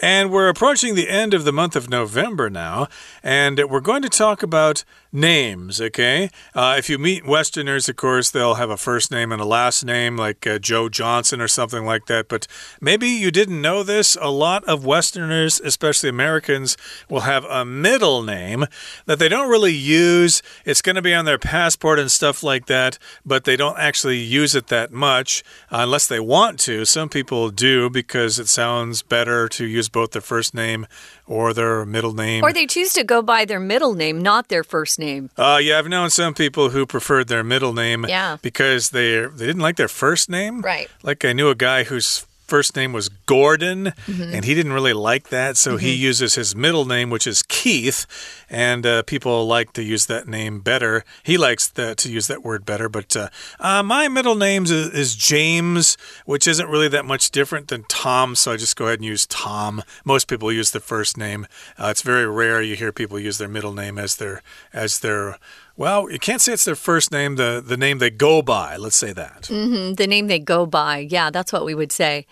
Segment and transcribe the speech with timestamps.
[0.00, 2.86] And we're approaching the end of the month of November now,
[3.20, 6.30] and we're going to talk about names, okay?
[6.54, 9.84] Uh, if you meet Westerners, of course, they'll have a first name and a last
[9.84, 12.28] name, like uh, Joe Johnson or something like that.
[12.28, 12.46] But
[12.80, 14.16] maybe you didn't know this.
[14.20, 16.76] A lot of Westerners, especially Americans,
[17.08, 18.66] will have a middle name
[19.06, 20.42] that they don't really use.
[20.64, 24.18] It's going to be on their passport and stuff like that, but they don't actually
[24.18, 26.84] use it that much unless they want to.
[26.84, 30.86] Some people do because it sounds better to use both their first name
[31.26, 32.44] or their middle name.
[32.44, 35.30] Or they choose to go by their middle name, not their first name.
[35.36, 38.36] Uh, yeah, I've known some people who preferred their middle name yeah.
[38.42, 40.60] because they they didn't like their first name.
[40.62, 40.88] Right.
[41.02, 44.34] Like I knew a guy whose first name was Gordon, mm -hmm.
[44.34, 45.80] and he didn't really like that, so mm -hmm.
[45.80, 46.10] he mm-hmm.
[46.10, 48.06] uses his middle name, which is Keith,
[48.50, 51.04] and uh, people like to use that name better.
[51.22, 53.28] He likes the, to use that word better, but uh,
[53.60, 58.36] uh, my middle name is, is, James, which isn't really that much different than Tom,
[58.36, 59.82] so I just go ahead and use Tom.
[60.04, 61.46] Most people use the first name.
[61.78, 64.42] Uh, it's very rare you hear people use their middle name as their
[64.72, 65.38] as their
[65.78, 68.76] well, you can't say it's their first name, the, the name they go by.
[68.76, 69.48] Let's say that.
[69.48, 71.06] Mm -hmm, the name they go by.
[71.10, 72.26] Yeah, that's what we would say.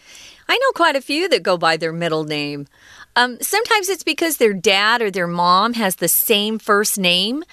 [0.49, 2.67] I know quite a few that go by their middle name.
[3.17, 7.45] Um, sometimes it's because their dad or their mom has the same first name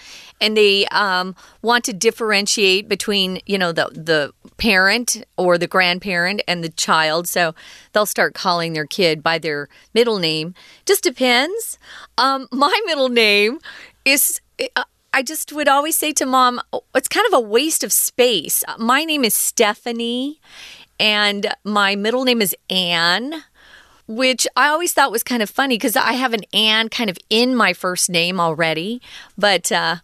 [0.41, 6.41] and they um, want to differentiate between, you know, the, the parent or the grandparent
[6.47, 7.27] and the child.
[7.27, 7.53] So
[7.91, 10.53] they'll start calling their kid by their middle name.
[10.85, 11.77] Just depends.
[12.17, 13.59] Um, my middle name
[14.03, 14.41] is.
[15.15, 18.63] I just would always say to mom, oh, it's kind of a waste of space.
[18.79, 20.41] My name is Stephanie,
[20.99, 23.43] and my middle name is Anne
[24.07, 27.17] which I always thought was kind of funny because I have an Anne kind of
[27.29, 29.01] in my first name already.
[29.37, 29.97] But uh,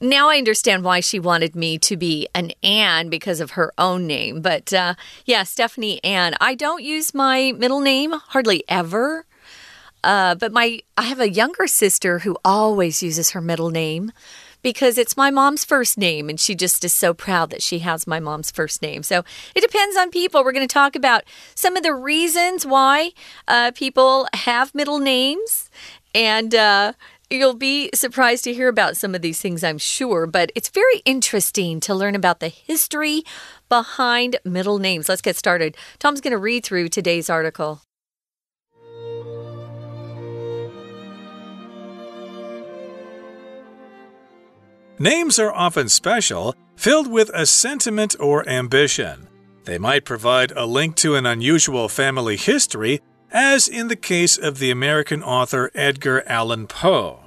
[0.00, 4.06] now I understand why she wanted me to be an Anne because of her own
[4.06, 4.40] name.
[4.40, 4.94] But uh,
[5.24, 6.34] yeah, Stephanie Anne.
[6.40, 9.26] I don't use my middle name hardly ever.
[10.02, 14.12] Uh, but my I have a younger sister who always uses her middle name
[14.62, 18.06] because it's my mom's first name and she just is so proud that she has
[18.06, 19.02] my mom's first name.
[19.02, 20.44] So it depends on people.
[20.44, 23.12] We're going to talk about some of the reasons why
[23.48, 25.70] uh, people have middle names
[26.14, 26.92] and uh,
[27.32, 30.98] You'll be surprised to hear about some of these things, I'm sure, but it's very
[31.04, 33.22] interesting to learn about the history
[33.68, 35.08] behind middle names.
[35.08, 35.76] Let's get started.
[36.00, 37.82] Tom's going to read through today's article.
[45.00, 49.28] Names are often special, filled with a sentiment or ambition.
[49.64, 53.00] They might provide a link to an unusual family history,
[53.32, 57.20] as in the case of the American author Edgar Allan Poe.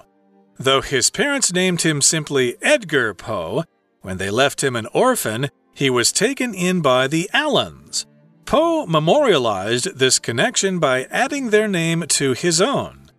[0.60, 3.64] Though his parents named him simply Edgar Poe,
[4.02, 8.06] when they left him an orphan, he was taken in by the Allens.
[8.46, 13.10] Poe memorialized this connection by adding their name to his own.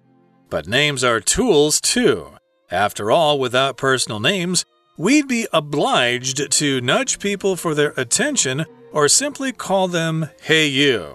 [0.49, 2.34] But names are tools too.
[2.75, 4.65] After all, without personal names,
[4.99, 11.15] we'd be obliged to nudge people for their attention or simply call them hey you.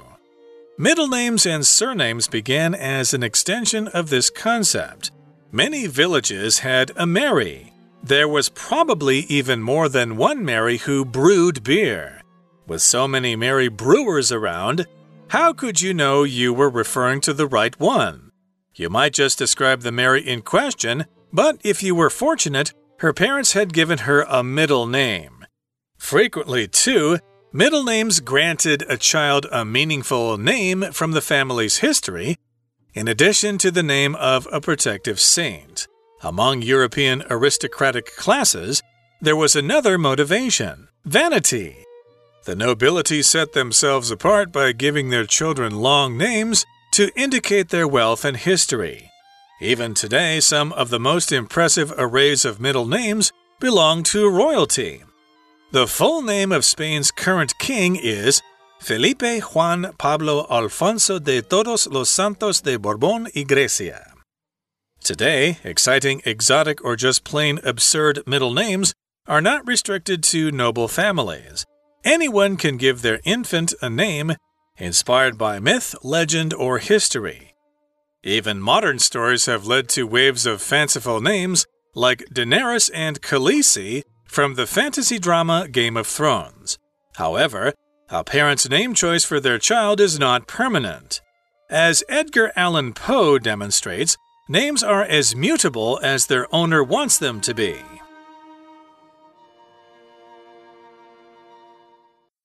[0.77, 5.11] Middle names and surnames began as an extension of this concept.
[5.51, 7.73] Many villages had a Mary.
[8.01, 12.21] There was probably even more than one Mary who brewed beer.
[12.67, 14.87] With so many Mary brewers around,
[15.27, 18.31] how could you know you were referring to the right one?
[18.75, 23.53] You might just describe the Mary in question but if you were fortunate, her parents
[23.53, 25.45] had given her a middle name.
[25.97, 27.19] Frequently, too,
[27.53, 32.37] middle names granted a child a meaningful name from the family's history,
[32.93, 35.87] in addition to the name of a protective saint.
[36.21, 38.81] Among European aristocratic classes,
[39.21, 41.85] there was another motivation vanity.
[42.45, 48.25] The nobility set themselves apart by giving their children long names to indicate their wealth
[48.25, 49.08] and history.
[49.61, 55.03] Even today, some of the most impressive arrays of middle names belong to royalty.
[55.71, 58.41] The full name of Spain's current king is
[58.79, 64.13] Felipe Juan Pablo Alfonso de Todos los Santos de Borbón y Grecia.
[65.03, 68.93] Today, exciting, exotic, or just plain absurd middle names
[69.27, 71.65] are not restricted to noble families.
[72.05, 74.35] Anyone can give their infant a name
[74.77, 77.48] inspired by myth, legend, or history.
[78.23, 84.55] Even modern stories have led to waves of fanciful names like Daenerys and Khaleesi from
[84.55, 86.77] the fantasy drama Game of Thrones.
[87.15, 87.73] However,
[88.09, 91.21] a parent's name choice for their child is not permanent.
[91.69, 94.17] As Edgar Allan Poe demonstrates,
[94.49, 97.77] names are as mutable as their owner wants them to be.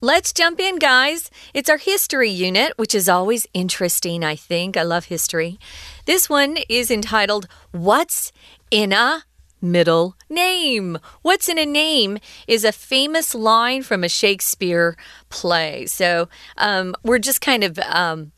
[0.04, 1.30] Let's jump in, guys.
[1.54, 4.76] It's our history unit, which is always interesting, I think.
[4.76, 5.58] I love history.
[6.04, 8.30] This one is entitled What's
[8.70, 9.24] in a
[9.62, 10.98] Middle Name?
[11.22, 14.94] What's in a name is a famous line from a Shakespeare
[15.30, 15.86] play.
[15.86, 16.28] So
[16.58, 17.78] um, we're just kind of.
[17.78, 18.32] Um,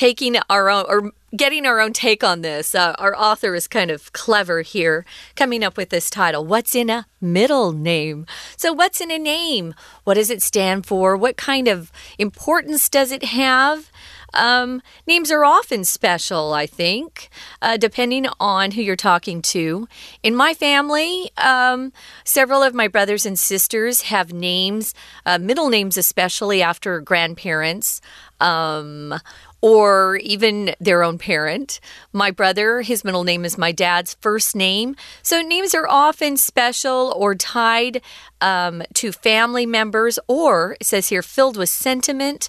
[0.00, 2.74] taking our own or getting our own take on this.
[2.74, 5.04] Uh, our author is kind of clever here,
[5.36, 8.24] coming up with this title What's in a Middle Name?
[8.56, 9.74] So, what's in a name?
[10.04, 11.18] What does it stand for?
[11.18, 13.90] What kind of importance does it have?
[14.32, 17.28] Um, names are often special, I think,
[17.60, 19.88] uh, depending on who you're talking to.
[20.22, 21.92] In my family, um,
[22.24, 24.94] several of my brothers and sisters have names,
[25.26, 28.00] uh, middle names especially after grandparents.
[28.40, 29.14] Um,
[29.60, 31.80] or even their own parent.
[32.12, 34.96] My brother, his middle name is my dad's first name.
[35.22, 38.00] So names are often special or tied
[38.40, 42.48] um, to family members, or it says here, filled with sentiment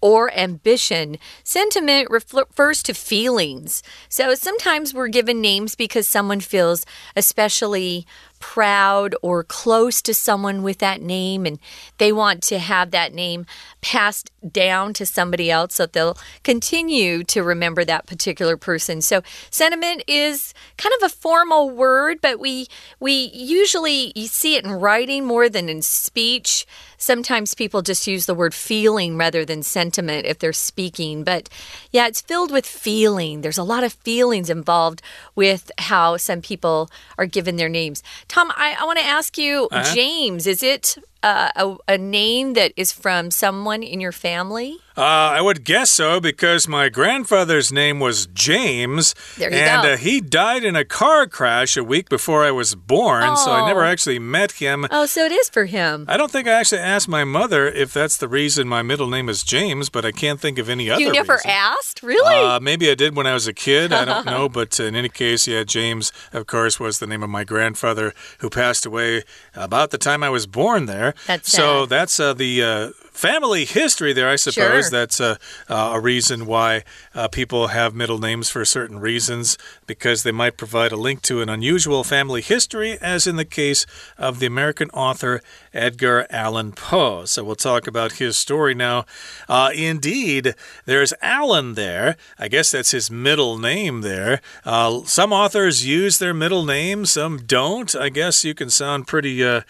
[0.00, 1.16] or ambition.
[1.44, 3.82] Sentiment refers to feelings.
[4.08, 6.84] So sometimes we're given names because someone feels
[7.16, 8.06] especially
[8.42, 11.60] proud or close to someone with that name and
[11.98, 13.46] they want to have that name
[13.80, 19.00] passed down to somebody else so they'll continue to remember that particular person.
[19.00, 22.66] So sentiment is kind of a formal word, but we
[22.98, 26.66] we usually see it in writing more than in speech.
[26.98, 31.22] Sometimes people just use the word feeling rather than sentiment if they're speaking.
[31.22, 31.48] But
[31.92, 33.40] yeah, it's filled with feeling.
[33.40, 35.02] There's a lot of feelings involved
[35.34, 38.02] with how some people are given their names.
[38.32, 39.94] Tom, I, I want to ask you, uh -huh.
[39.94, 44.78] James, is it uh, a, a name that is from someone in your family?
[44.94, 49.14] Uh, I would guess so because my grandfather's name was James.
[49.38, 49.92] There you and, go.
[49.92, 53.34] Uh, he died in a car crash a week before I was born, oh.
[53.36, 53.88] so I never oh.
[53.88, 54.86] actually met him.
[54.90, 56.04] Oh, so it is for him.
[56.08, 59.30] I don't think I actually asked my mother if that's the reason my middle name
[59.30, 61.50] is James, but I can't think of any other You never reason.
[61.50, 62.02] asked?
[62.02, 62.34] Really?
[62.34, 63.94] Uh, maybe I did when I was a kid.
[63.94, 64.48] I don't know.
[64.50, 68.50] But in any case, yeah, James, of course, was the name of my grandfather who
[68.50, 69.22] passed away
[69.54, 71.11] about the time I was born there.
[71.26, 71.88] That's so sad.
[71.88, 74.88] that's uh, the uh, family history there, I suppose.
[74.88, 74.90] Sure.
[74.90, 75.38] That's a,
[75.68, 76.82] a reason why
[77.14, 81.40] uh, people have middle names for certain reasons, because they might provide a link to
[81.42, 83.86] an unusual family history, as in the case
[84.18, 85.40] of the American author
[85.74, 87.24] Edgar Allan Poe.
[87.26, 89.04] So we'll talk about his story now.
[89.48, 90.54] Uh, indeed,
[90.86, 92.16] there's Allan there.
[92.38, 94.40] I guess that's his middle name there.
[94.64, 97.94] Uh, some authors use their middle name, some don't.
[97.94, 99.62] I guess you can sound pretty uh,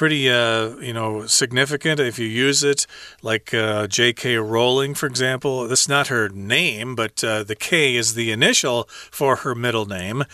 [0.00, 2.86] pretty, uh, you know, significant if you use it,
[3.22, 4.36] like uh, J.K.
[4.36, 5.68] Rowling, for example.
[5.68, 10.24] That's not her name, but uh, the K is the initial for her middle name.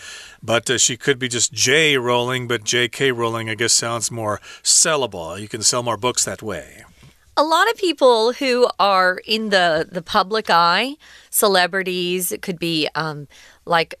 [0.41, 1.97] But uh, she could be just J.
[1.97, 3.11] Rowling, but J.K.
[3.11, 5.37] Rowling, I guess, sounds more sellable.
[5.37, 6.85] You can sell more books that way
[7.39, 10.95] a lot of people who are in the the public eye,
[11.29, 13.27] celebrities, it could be um,
[13.63, 13.93] like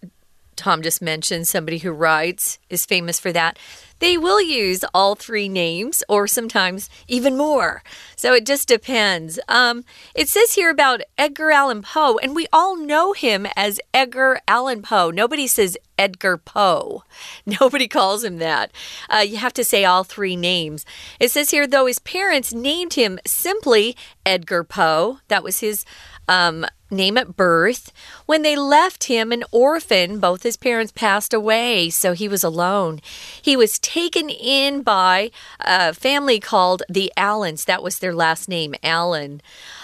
[0.57, 3.57] Tom just mentioned, somebody who writes is famous for that.
[3.99, 7.83] They will use all three names or sometimes even more.
[8.15, 9.39] So it just depends.
[9.47, 9.83] Um,
[10.15, 14.81] it says here about Edgar Allan Poe, and we all know him as Edgar Allan
[14.81, 15.11] Poe.
[15.11, 17.03] Nobody says Edgar Poe.
[17.45, 18.71] Nobody calls him that.
[19.09, 20.85] Uh, you have to say all three names.
[21.19, 23.95] It says here, though, his parents named him simply
[24.25, 25.19] Edgar Poe.
[25.27, 25.85] That was his
[26.27, 27.91] um, name at birth.
[28.25, 33.01] When they left him an orphan, both his parents passed away, so he was alone.
[33.41, 37.65] He was taken in by a family called the Allens.
[37.65, 39.41] That was their last name, Allen.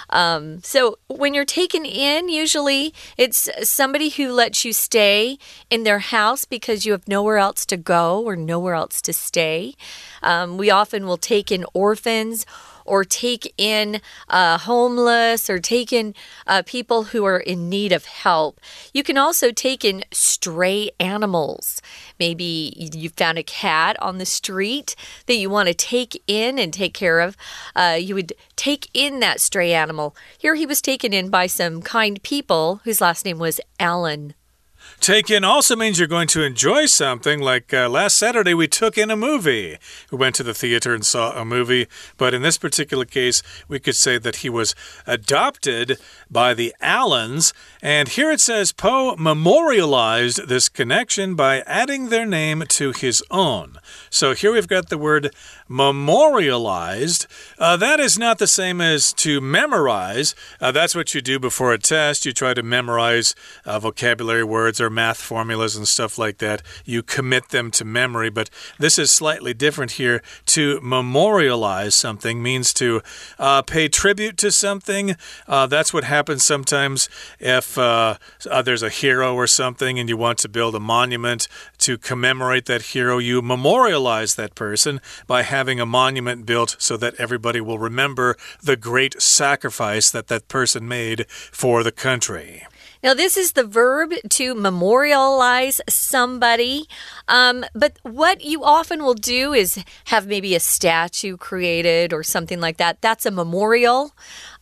[0.09, 5.99] Um, so when you're taken in, usually it's somebody who lets you stay in their
[5.99, 9.73] house because you have nowhere else to go or nowhere else to stay.
[10.21, 12.45] Um, we often will take in orphans
[12.85, 16.13] or take in uh, homeless or take in
[16.47, 18.59] uh, people who are in need of help.
[18.93, 21.81] You can also take in stray animals.
[22.19, 26.73] Maybe you found a cat on the street that you want to take in and
[26.73, 27.37] take care of.
[27.75, 30.15] Uh, you would take in that stray animal.
[30.37, 34.33] Here he was taken in by some kind people whose last name was Allen.
[35.03, 37.41] Take in also means you're going to enjoy something.
[37.41, 39.77] Like uh, last Saturday, we took in a movie.
[40.09, 41.87] We went to the theater and saw a movie.
[42.15, 44.73] But in this particular case, we could say that he was
[45.05, 45.99] adopted
[46.31, 47.53] by the Allens.
[47.81, 53.79] And here it says Poe memorialized this connection by adding their name to his own.
[54.09, 55.35] So here we've got the word
[55.67, 57.27] memorialized.
[57.59, 60.33] Uh, that is not the same as to memorize.
[60.61, 62.25] Uh, that's what you do before a test.
[62.25, 67.03] You try to memorize uh, vocabulary words or math formulas and stuff like that, you
[67.03, 68.29] commit them to memory.
[68.29, 70.21] But this is slightly different here.
[70.47, 73.01] To memorialize something means to
[73.39, 75.15] uh, pay tribute to something.
[75.47, 77.09] Uh, that's what happens sometimes
[77.39, 78.17] if uh,
[78.49, 81.47] uh, there's a hero or something and you want to build a monument
[81.79, 83.17] to commemorate that hero.
[83.17, 88.75] You memorialize that person by having a monument built so that everybody will remember the
[88.75, 92.65] great sacrifice that that person made for the country.
[93.03, 96.87] Now, this is the verb to memorialize somebody.
[97.27, 102.61] Um, but what you often will do is have maybe a statue created or something
[102.61, 103.01] like that.
[103.01, 104.15] That's a memorial.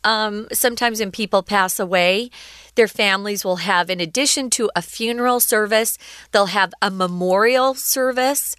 [0.04, 2.32] Um, sometimes when people pass away,
[2.74, 6.00] their families will have, in addition to a funeral service,
[6.32, 8.56] they'll have a memorial service.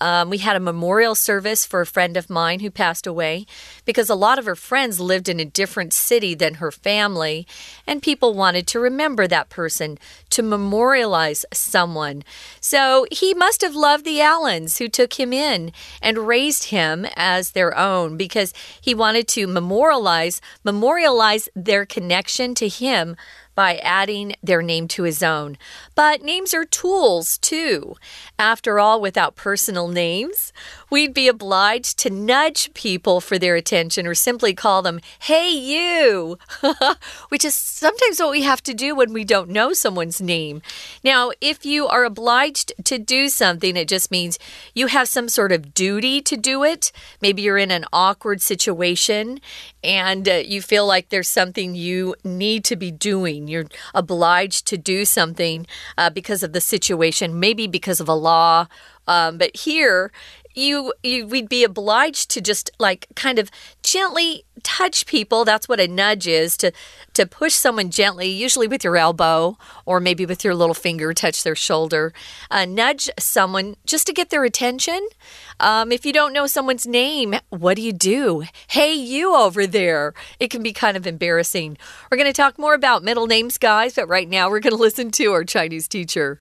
[0.00, 3.46] Um, we had a memorial service for a friend of mine who passed away
[3.84, 7.46] because a lot of her friends lived in a different city than her family,
[7.86, 9.98] and people wanted to remember that person,
[10.30, 12.24] to memorialize someone.
[12.60, 15.72] So he must have loved the Allens who took him in
[16.02, 22.68] and raised him as their own because he wanted to memorialize memorialize their connection to
[22.68, 23.16] him
[23.54, 25.56] by adding their name to his own.
[25.94, 27.96] But names are tools, too.
[28.38, 30.52] After all, without personal names,
[30.94, 36.38] we'd be obliged to nudge people for their attention or simply call them, hey, you,
[37.30, 40.62] which is sometimes what we have to do when we don't know someone's name.
[41.02, 44.38] Now, if you are obliged to do something, it just means
[44.72, 46.92] you have some sort of duty to do it.
[47.20, 49.40] Maybe you're in an awkward situation
[49.82, 53.48] and uh, you feel like there's something you need to be doing.
[53.48, 55.66] You're obliged to do something
[55.98, 58.68] uh, because of the situation, maybe because of a law.
[59.06, 60.10] Um, but here,
[60.54, 63.50] you, you we'd be obliged to just like kind of
[63.82, 65.44] gently touch people.
[65.44, 66.72] That's what a nudge is to
[67.14, 71.42] to push someone gently usually with your elbow or maybe with your little finger touch
[71.42, 72.12] their shoulder.
[72.50, 75.08] Uh, nudge someone just to get their attention.
[75.60, 78.44] Um, if you don't know someone's name what do you do?
[78.68, 80.14] Hey you over there.
[80.40, 81.78] It can be kind of embarrassing.
[82.10, 84.76] We're going to talk more about middle names guys but right now we're going to
[84.76, 86.38] listen to our chinese teacher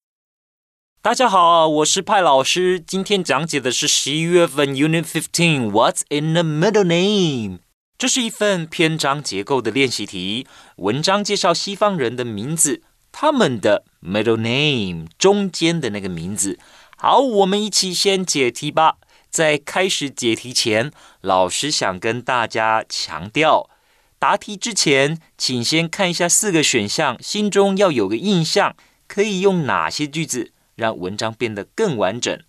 [1.04, 2.80] 大家好，我是派老师。
[2.80, 7.60] 今天讲解的是十一月份 Unit Fifteen What's in the Middle Name？
[7.98, 10.48] 这是一份篇章结构的练习题。
[10.78, 16.58] 文章介绍西方人的名字，他们的 middle name 中间的那个名字。
[16.96, 18.96] 好，我们一起先解题吧。
[19.30, 23.70] 在开始解题前，老师想跟大家强调，
[24.18, 30.54] 答题之前，请先看一下四个选项，心中要有个印象，可以用哪些句子？
[30.76, 32.40] 让文章变得更完整。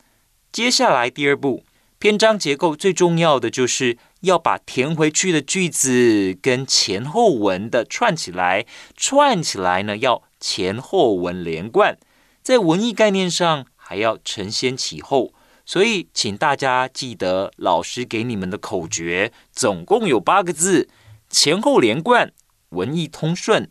[0.52, 1.64] 接下来第二步，
[1.98, 8.66] 篇章结构最重要的就是要把填回去的句子跟前后文的串起来。
[8.96, 11.98] 串起来呢，要前后文连贯，
[12.42, 15.32] 在文艺概念上还要承先启后。
[15.66, 20.88] 所以，请大家记得老师给你们的口诀，总共有八个字：
[21.30, 22.32] 前后连贯，
[22.68, 23.70] 文艺通顺。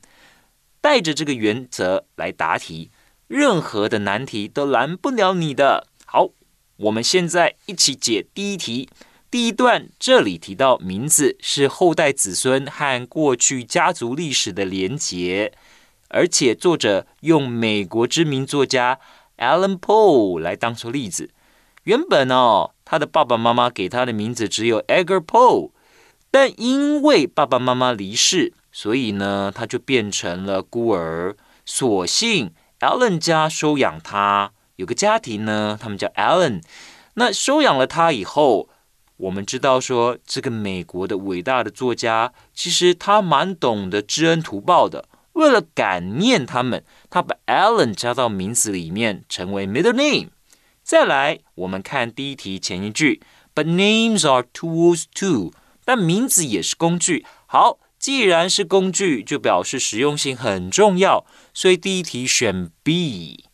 [0.82, 2.92] 带着这个原则来答题。
[3.34, 5.88] 任何的难题都难不了你的。
[6.06, 6.30] 好，
[6.78, 8.88] 我们现在一起解第一题。
[9.32, 15.52] 第一段这里提到名字是后代子孙和过去家族历史的连结，
[16.10, 19.00] 而且作者用美国知名作家
[19.40, 21.32] Alan Poe 来当做例子。
[21.86, 25.72] 原本哦，他的爸爸妈妈给他的名字只有 Edgar Poe，
[26.30, 31.36] 但因为爸爸妈妈离世，所以呢，他就变成了孤儿，
[31.66, 32.52] 索性。
[32.84, 36.62] Allen 家收养他，有个家庭呢，他们叫 Allen。
[37.13, 38.68] 那收养了他以后，
[39.16, 45.08] 我们知道说，这个美国的伟大的作家，其实他蛮懂得知恩图报的。
[45.32, 50.32] 为了感念他们，他把 Allen 加到名字里面，成为 middle name。
[50.84, 53.22] 再来，我们看第一题前一句
[53.56, 55.54] ，But names are tools too。
[55.86, 57.25] 但名字也是工具。
[57.46, 57.80] 好。
[58.04, 63.46] 既然是工具，就表示实用性很重要，所以第一题选 B。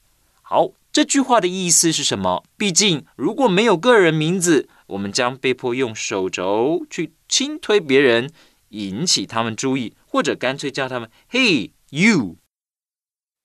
[0.42, 2.44] 好，这句话的意思是什么？
[2.58, 8.32] 毕竟如果没有个人名字，我们将被迫用手肘去轻推别人，
[8.70, 12.38] 引起他们注意，或者干脆叫他们 “Hey you”。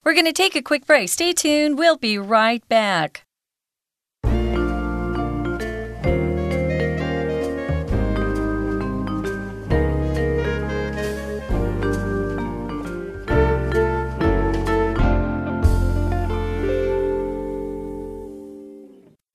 [0.05, 1.09] We're going to take a quick break.
[1.09, 1.75] Stay tuned.
[1.75, 3.17] We'll be right back.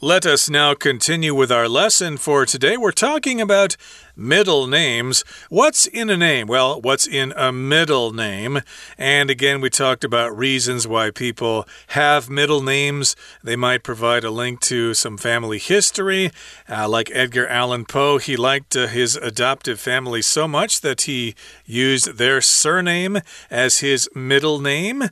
[0.01, 2.77] Let us now continue with our lesson for today.
[2.77, 3.75] We're talking about
[4.15, 5.25] middle names.
[5.49, 6.47] What's in a name?
[6.47, 8.61] Well, what's in a middle name?
[8.97, 13.17] And again, we talked about reasons why people have middle names.
[13.43, 16.31] They might provide a link to some family history.
[16.69, 21.35] Uh, like Edgar Allan Poe, he liked uh, his adoptive family so much that he
[21.65, 23.19] used their surname
[23.51, 25.09] as his middle name.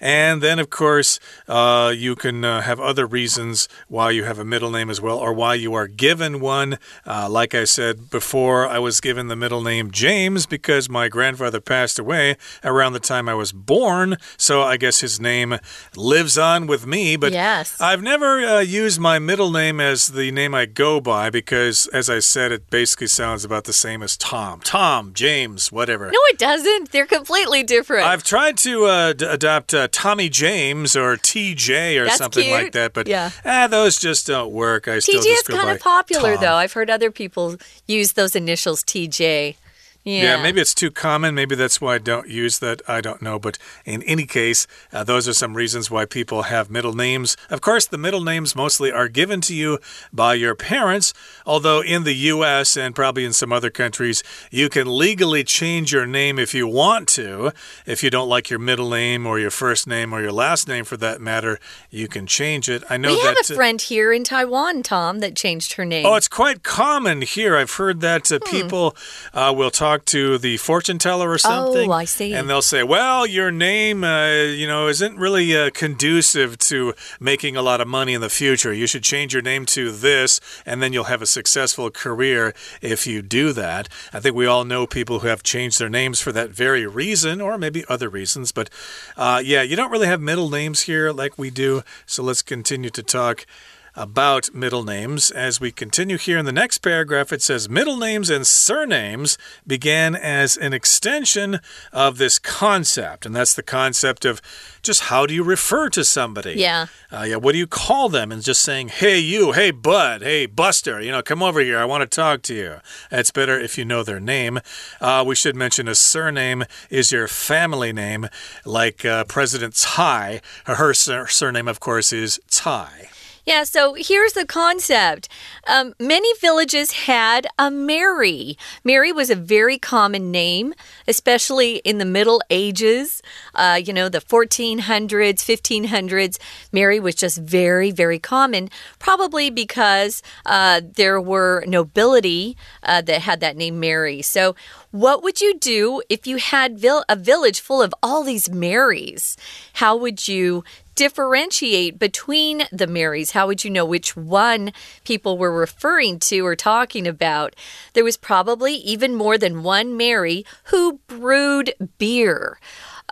[0.00, 4.44] And then, of course, uh, you can uh, have other reasons why you have a
[4.44, 6.78] middle name as well, or why you are given one.
[7.06, 11.60] Uh, like I said before, I was given the middle name James because my grandfather
[11.60, 14.16] passed away around the time I was born.
[14.38, 15.58] So I guess his name
[15.94, 17.16] lives on with me.
[17.16, 17.78] But yes.
[17.80, 22.08] I've never uh, used my middle name as the name I go by because, as
[22.08, 24.60] I said, it basically sounds about the same as Tom.
[24.64, 26.06] Tom, James, whatever.
[26.06, 26.90] No, it doesn't.
[26.90, 28.06] They're completely different.
[28.06, 32.52] I've tried to uh, adopt uh, Tommy James or TJ or That's something cute.
[32.54, 33.30] like that, but Yeah.
[33.44, 34.88] ah, those just don't work.
[34.88, 36.40] I still TJ just is kind of popular, Tom.
[36.44, 36.54] though.
[36.54, 37.56] I've heard other people
[37.86, 39.56] use those initials TJ.
[40.02, 40.22] Yeah.
[40.36, 41.34] Yeah, maybe it's too common.
[41.34, 42.80] Maybe that's why I don't use that.
[42.88, 43.38] I don't know.
[43.38, 47.36] But in any case, uh, those are some reasons why people have middle names.
[47.50, 49.78] Of course, the middle names mostly are given to you
[50.10, 51.12] by your parents,
[51.44, 52.78] although in the U.S.
[52.78, 57.06] and probably in some other countries, you can legally change your name if you want
[57.10, 57.52] to.
[57.84, 60.86] If you don't like your middle name or your first name or your last name
[60.86, 61.58] for that matter,
[61.90, 62.82] you can change it.
[62.88, 63.50] I know We have that.
[63.50, 66.06] a friend here in Taiwan, Tom, that changed her name.
[66.06, 67.54] Oh, it's quite common here.
[67.54, 68.50] I've heard that uh, Hmm.
[68.50, 68.96] people
[69.34, 71.90] uh, will talk to the fortune teller or something.
[71.90, 72.32] Oh, I see.
[72.32, 77.56] And they'll say, well, your name, uh, you know, isn't really uh, conducive to making
[77.56, 78.72] a lot of money in the future.
[78.72, 83.06] You should change your name to this, and then you'll have a successful career if
[83.06, 83.88] you do that.
[84.12, 87.40] I think we all know people who have changed their names for that very reason,
[87.40, 88.52] or maybe other reasons.
[88.52, 88.70] But
[89.16, 91.82] uh, yeah, you don't really have middle names here like we do.
[92.06, 93.46] So let's continue to talk
[93.94, 95.30] about middle names.
[95.30, 100.14] As we continue here in the next paragraph, it says middle names and surnames began
[100.14, 101.60] as an extension
[101.92, 103.26] of this concept.
[103.26, 104.40] And that's the concept of
[104.82, 106.54] just how do you refer to somebody?
[106.54, 106.86] Yeah.
[107.12, 108.32] Uh, yeah, what do you call them?
[108.32, 111.78] And just saying, hey, you, hey, bud, hey, Buster, you know, come over here.
[111.78, 112.76] I want to talk to you.
[113.10, 114.60] It's better if you know their name.
[115.00, 118.28] Uh, we should mention a surname is your family name,
[118.64, 120.40] like uh, President Tsai.
[120.64, 123.10] Her sur surname, of course, is Tsai.
[123.46, 125.28] Yeah, so here's the concept.
[125.66, 128.58] Um, many villages had a Mary.
[128.84, 130.74] Mary was a very common name,
[131.08, 133.22] especially in the Middle Ages.
[133.54, 136.38] Uh, you know, the 1400s, 1500s.
[136.70, 143.40] Mary was just very, very common, probably because uh, there were nobility uh, that had
[143.40, 144.20] that name Mary.
[144.20, 144.54] So,
[144.90, 149.36] what would you do if you had vil a village full of all these Marys?
[149.74, 150.64] How would you
[151.00, 153.30] differentiate between the Marys?
[153.30, 154.70] How would you know which one
[155.02, 157.56] people were referring to or talking about?
[157.94, 162.58] There was probably even more than one Mary who brewed beer.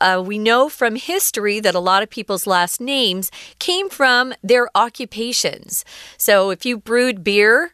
[0.03, 4.69] Uh, we know from history that a lot of people's last names came from their
[4.75, 5.83] occupations.
[6.19, 7.73] So if you brewed beer,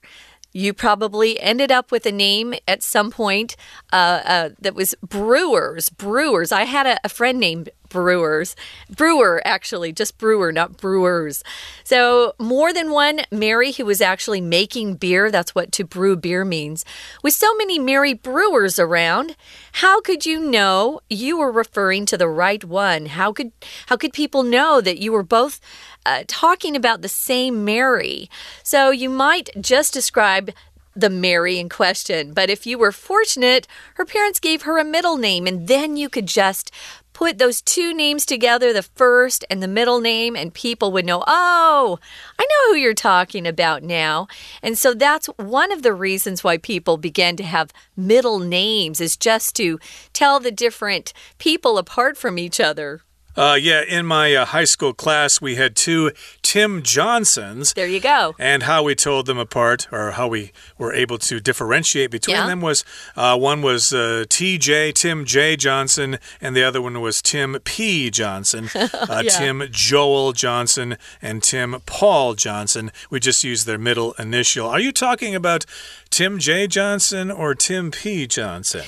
[0.53, 3.57] you probably ended up with a name at some point
[3.93, 5.91] uh, uh, that was Brewers.
[5.91, 6.53] Brewers.
[6.53, 8.57] I had a, a friend named Brewers.
[8.91, 11.45] Brewer, actually, just Brewer, not Brewers.
[11.85, 15.31] So, more than one Mary who was actually making beer.
[15.31, 16.85] That's what to brew beer means.
[17.23, 19.37] With so many Mary Brewers around,
[19.75, 23.07] how could you know you were referring to the right one?
[23.07, 23.53] How could
[23.87, 25.61] how could people know that you were both
[26.05, 28.29] uh, talking about the same Mary?
[28.65, 30.51] So, you might just describe
[30.97, 32.33] the Mary in question.
[32.33, 36.09] But if you were fortunate, her parents gave her a middle name, and then you
[36.09, 36.71] could just
[37.15, 41.25] put those two names together, the first and the middle name, and people would know,
[41.27, 41.99] oh,
[42.39, 44.27] I know who you're talking about now.
[44.63, 49.17] And so that's one of the reasons why people began to have middle names, is
[49.17, 49.79] just to
[50.13, 53.01] tell the different people apart from each other.
[53.37, 57.73] Uh, yeah, in my uh, high school class, we had two Tim Johnsons.
[57.75, 58.35] There you go.
[58.39, 62.47] And how we told them apart, or how we were able to differentiate between Yeah.
[62.47, 62.85] them, was
[63.17, 65.57] uh, one was uh, TJ, Tim J.
[65.57, 68.11] Johnson, and the other one was Tim P.
[68.11, 68.71] Johnson.
[68.95, 69.31] Uh, Yeah.
[69.31, 72.91] Tim Joel Johnson and Tim Paul Johnson.
[73.11, 74.69] We just used their middle initial.
[74.69, 75.65] Are you talking about
[76.11, 76.67] Tim J.
[76.67, 78.27] Johnson or Tim P.
[78.27, 78.85] Johnson?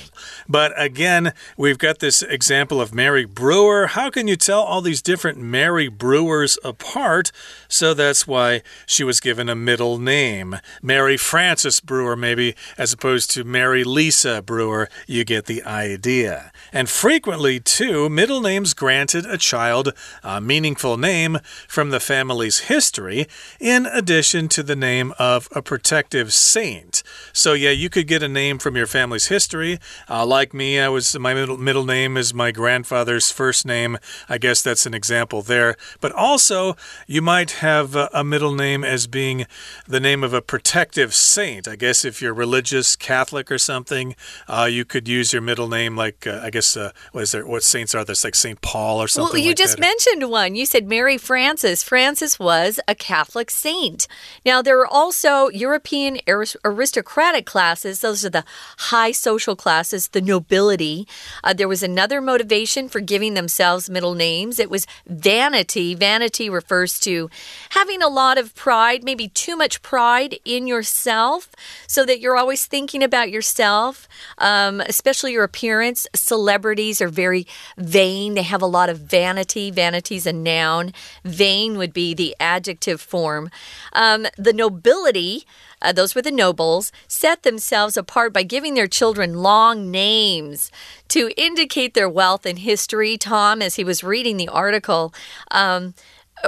[0.47, 3.87] But again, we've got this example of Mary Brewer.
[3.87, 7.31] How can you tell all these different Mary Brewers apart,
[7.67, 10.57] so that's why she was given a middle name.
[10.81, 14.89] Mary Frances Brewer, maybe, as opposed to Mary Lisa Brewer.
[15.05, 16.51] You get the idea.
[16.71, 23.27] And frequently, too, middle names granted a child a meaningful name from the family's history,
[23.59, 27.03] in addition to the name of a protective saint.
[27.33, 29.79] So, yeah, you could get a name from your family's history.
[30.09, 33.97] Uh, like me, I was my middle, middle name is my grandfather's first name.
[34.29, 35.75] I guess that's an example there.
[36.01, 36.75] But also,
[37.05, 39.45] you might have a, middle name as being
[39.87, 41.67] the name of a protective saint.
[41.67, 44.15] I guess if you're religious, Catholic or something,
[44.47, 47.45] uh, you could use your middle name like uh, I guess uh, what is there?
[47.45, 48.13] What saints are there?
[48.13, 49.33] It's Like Saint Paul or something.
[49.33, 49.81] Well, you like just that.
[49.81, 50.55] mentioned one.
[50.55, 51.83] You said Mary Frances.
[51.83, 54.07] Frances was a Catholic saint.
[54.45, 58.01] Now there are also European aristocratic classes.
[58.01, 58.45] Those are the
[58.77, 61.07] high social classes, the nobility.
[61.43, 64.59] Uh, there was another motivation for giving themselves middle names.
[64.59, 65.95] It was vanity.
[65.95, 67.29] Vanity refers to
[67.71, 71.51] having a lot of pride, maybe too much pride in yourself,
[71.87, 74.07] so that you're always thinking about yourself,
[74.37, 76.07] um, especially your appearance.
[76.15, 78.33] Celebrities are very vain.
[78.33, 79.71] They have a lot of vanity.
[79.71, 80.93] Vanity is a noun.
[81.23, 83.49] Vain would be the adjective form.
[83.93, 85.45] Um, the nobility
[85.81, 90.71] uh, those were the nobles, set themselves apart by giving their children long names
[91.09, 93.17] to indicate their wealth and history.
[93.17, 95.13] Tom, as he was reading the article,
[95.51, 95.93] um,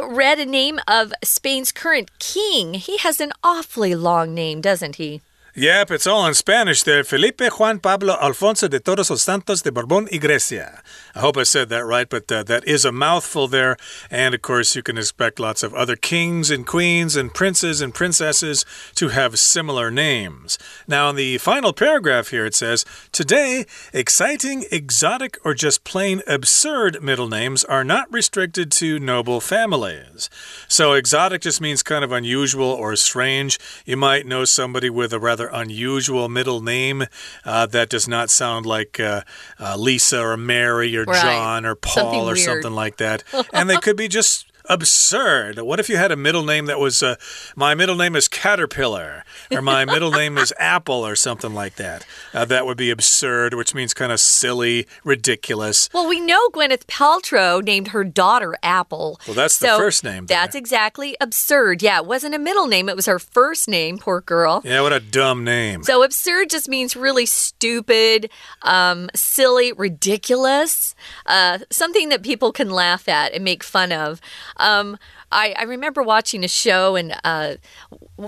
[0.02, 2.76] read a name of Spain's current king.
[2.76, 5.22] He has an awfully long name, doesn't he?
[5.60, 7.04] Yep, it's all in Spanish there.
[7.04, 10.82] Felipe Juan Pablo Alfonso de Todos los Santos de Borbón y Grecia.
[11.14, 13.76] I hope I said that right, but uh, that is a mouthful there.
[14.10, 17.94] And of course, you can expect lots of other kings and queens and princes and
[17.94, 20.58] princesses to have similar names.
[20.88, 27.04] Now, in the final paragraph here, it says Today, exciting, exotic, or just plain absurd
[27.04, 30.30] middle names are not restricted to noble families.
[30.70, 33.60] So, exotic just means kind of unusual or strange.
[33.86, 37.06] You might know somebody with a rather unusual middle name
[37.46, 39.22] uh, that does not sound like uh,
[39.60, 41.22] uh, Lisa or Mary or right.
[41.22, 42.40] John or Paul something or weird.
[42.40, 43.24] something like that.
[43.54, 45.60] and they could be just absurd.
[45.60, 47.16] What if you had a middle name that was, uh,
[47.56, 52.06] my middle name is Caterpillar, or my middle name is Apple, or something like that?
[52.34, 55.90] Uh, that would be absurd, which means kind of silly, ridiculous.
[55.94, 59.20] Well, we know Gwyneth Paltrow named her daughter Apple.
[59.28, 60.28] Well, that's the so first name.
[60.28, 60.38] there.
[60.38, 61.82] That's exactly absurd.
[61.82, 64.62] Yeah, it wasn't a middle name, it was her first name, poor girl.
[64.64, 65.84] Yeah, what a dumb name.
[65.84, 68.30] So absurd just means really stupid,
[68.62, 70.94] um, silly, ridiculous,
[71.26, 74.22] uh, something that people can laugh at and make fun of.
[74.60, 74.98] Um,
[75.32, 77.56] I, I, remember watching a show and uh,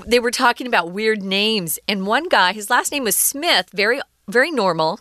[0.05, 1.77] they were talking about weird names.
[1.87, 4.99] And one guy, his last name was Smith, very, very normal.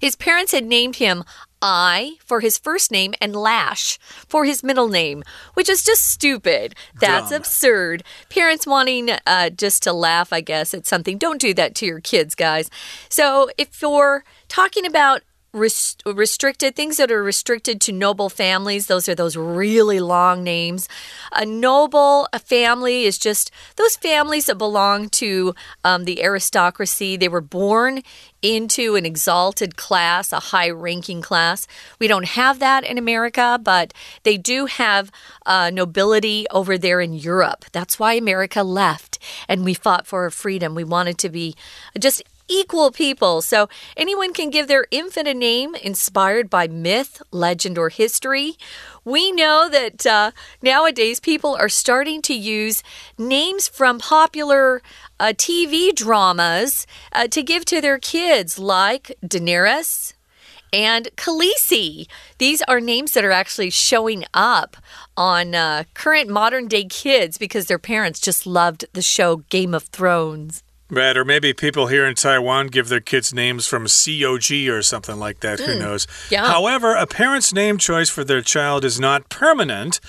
[0.00, 1.24] His parents had named him
[1.62, 5.22] I for his first name and Lash for his middle name,
[5.54, 6.74] which is just stupid.
[6.98, 7.38] That's Dumb.
[7.38, 8.02] absurd.
[8.28, 11.18] Parents wanting uh, just to laugh, I guess, at something.
[11.18, 12.68] Don't do that to your kids, guys.
[13.08, 15.22] So if you're talking about
[15.54, 20.88] Rest restricted things that are restricted to noble families those are those really long names.
[21.30, 27.18] A noble a family is just those families that belong to um, the aristocracy.
[27.18, 28.02] They were born
[28.40, 31.68] into an exalted class a high ranking class.
[31.98, 35.12] We don't have that in america but they do have
[35.44, 37.66] uh, nobility over there in europe.
[37.72, 40.74] That's why america left and we fought for our freedom.
[40.74, 41.54] We wanted to be
[41.98, 43.42] just equal people.
[43.42, 48.56] So anyone can give their infant a name inspired by myth, legend, or history.
[49.04, 50.30] We know that uh,
[50.62, 52.82] nowadays people are starting to use
[53.18, 54.82] names from popular
[55.18, 60.14] uh, TV dramas uh, to give to their kids, like Daenerys
[60.72, 62.06] and Khaleesi.
[62.38, 64.76] These are names that are actually showing up
[65.16, 69.84] on uh, current modern day kids because their parents just loved the show Game of
[69.84, 70.62] Thrones.
[70.92, 75.18] Right, or maybe people here in Taiwan give their kids names from COG or something
[75.18, 75.58] like that.
[75.58, 75.78] Who hmm.
[75.78, 76.06] knows?
[76.28, 76.46] yeah.
[76.46, 80.00] However, a parent's name choice for their child is not permanent.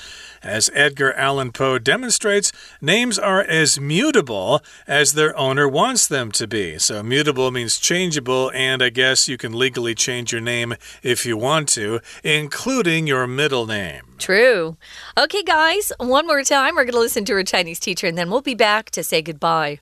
[0.41, 6.47] As Edgar Allan Poe demonstrates, names are as mutable as their owner wants them to
[6.47, 6.77] be.
[6.79, 11.37] So, mutable means changeable, and I guess you can legally change your name if you
[11.37, 14.01] want to, including your middle name.
[14.17, 14.75] True.
[15.17, 16.75] Okay, guys, one more time.
[16.75, 19.21] We're going to listen to our Chinese teacher, and then we'll be back to say
[19.21, 19.79] goodbye.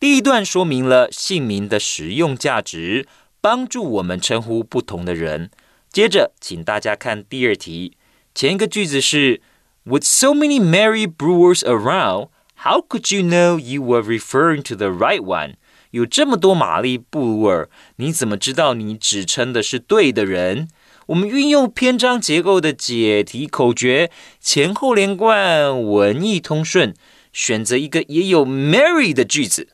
[0.00, 3.06] 第一段说明了姓名的实用价值，
[3.42, 5.50] 帮助我们称呼不同的人。
[5.92, 7.98] 接着，请大家看第二题。
[8.34, 9.42] 前一个句子是
[9.84, 12.30] With so many Mary Brewers around,
[12.64, 15.56] how could you know you were referring to the right one？
[15.90, 20.68] 有这么多玛丽布鲁尔，你怎么知道你指称的是对的人？
[21.08, 24.10] 我们运用篇章结构的解题口诀，
[24.40, 26.94] 前后连贯，文意通顺，
[27.34, 29.68] 选择一个也有 Mary 的句子。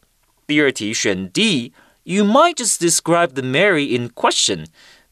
[0.46, 1.72] 第二题选 D。
[2.04, 4.66] You might just describe the Mary in question,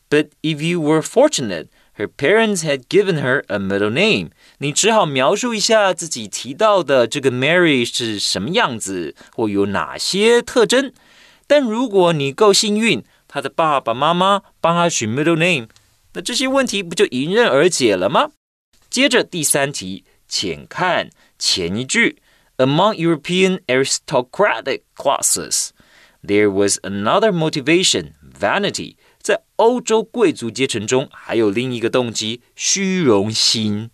[0.09, 4.31] but if you were fortunate, her parents had given her a middle name.
[4.59, 10.93] 你只好描述一下自己提到的这个 Mary 是什么样子，或有哪些特征。
[11.49, 15.67] 但如果你够幸运，她的爸爸妈妈帮她取 middle name，
[16.13, 18.31] 那这些问题不就迎刃而解了吗？
[18.89, 22.19] 接着第三题，请看前一句
[22.58, 28.96] ：Among European aristocratic classes。There was another motivation, vanity.
[29.22, 33.90] 在欧洲贵族阶层中，还有另一个动机——虚荣心。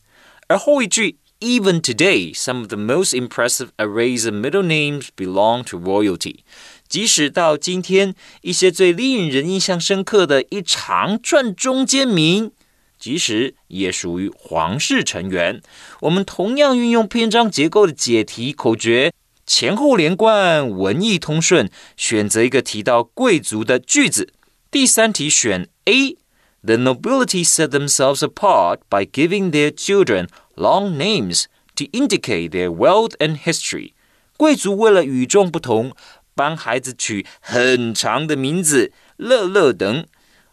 [0.47, 6.39] 而后一句，Even today, some of the most impressive arrays of middle names belong to royalty.
[6.88, 12.51] 即使到今天，一些最令人印象深刻的一长串中间名，
[13.00, 15.60] 即使也属于皇室成员。
[16.02, 19.12] 我们同样运用篇章结构的解题口诀。
[19.46, 24.32] 前后连贯，文意通顺，选择一个提到贵族的句子。
[24.70, 26.18] 第三题选 A。
[26.62, 33.38] The nobility set themselves apart by giving their children long names to indicate their wealth and
[33.38, 33.94] history。
[34.36, 35.92] 贵族为了与众不同，
[36.34, 40.06] 帮孩子取很长的名字，乐乐等。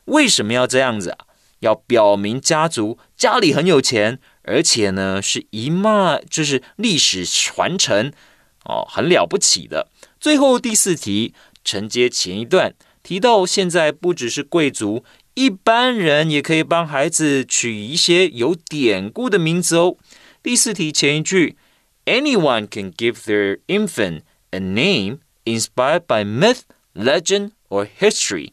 [0.06, 1.18] 为什么要这样子啊？
[1.60, 8.12] 要表明家族家里很有钱，而且呢是一脉，就是历史传承。
[8.66, 9.90] 哦，很了不起的。
[10.20, 19.96] 最后第四题承接前一段，提到现在不只是贵族，一般人也可以帮孩子取一些有典故的名字哦。
[20.44, 21.56] 第四题前一句
[22.06, 26.62] ，Anyone can give their infant a name inspired by myth,
[26.94, 28.52] legend or history。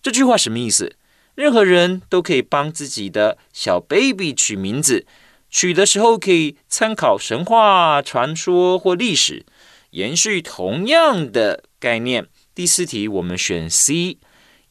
[0.00, 0.96] 这句话什么意思？
[1.40, 5.06] 任何人都可以帮自己的小 baby 取名字。
[5.48, 9.46] 取的时候可以参考神话、传说或历史，
[9.92, 12.26] 延续同样的概念。
[12.54, 14.18] 第四题我们选 C。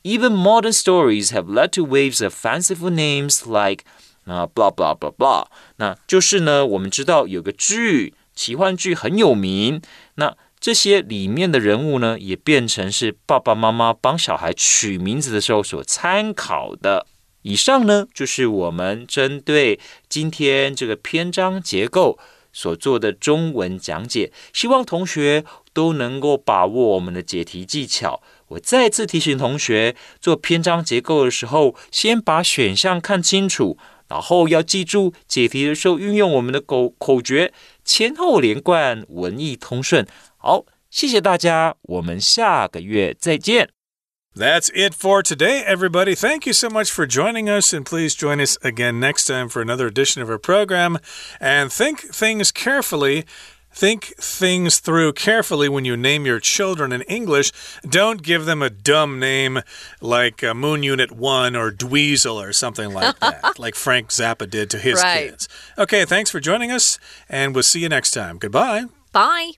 [0.03, 3.83] Even modern stories have led to waves of fanciful names like
[4.25, 5.47] 啊 blah blah blah blah。
[5.77, 9.81] 那就是呢，我们知道有个剧，奇幻剧很有名。
[10.15, 17.07] 那这些里面的人物呢，也变成是爸爸妈妈帮小孩取名字的时候所参考的。
[17.43, 22.19] 以上呢，就是我们针对今天这个篇章结构
[22.51, 24.33] 所做的中文讲解。
[24.51, 28.21] 希望同学都能够把握我们的解题技巧。
[28.49, 33.77] 我再次提醒同学，做篇章结构的时候，先把选项看清楚，
[34.09, 37.53] 然后要记住解题的时候运用我们的口口诀，
[37.85, 40.05] 前后连贯，文意通顺。
[40.38, 43.70] 好，谢谢大家，我们下个月再见。
[44.36, 46.16] That's it for today, everybody.
[46.16, 49.62] Thank you so much for joining us, and please join us again next time for
[49.62, 50.98] another edition of our program.
[51.40, 53.24] And think things carefully.
[53.72, 57.50] Think things through carefully when you name your children in English.
[57.82, 59.62] Don't give them a dumb name
[60.00, 64.70] like uh, Moon Unit 1 or Dweezil or something like that, like Frank Zappa did
[64.70, 65.30] to his right.
[65.30, 65.48] kids.
[65.76, 68.38] Okay, thanks for joining us, and we'll see you next time.
[68.38, 68.84] Goodbye.
[69.12, 69.54] Bye.